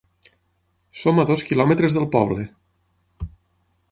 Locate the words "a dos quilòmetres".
1.23-1.99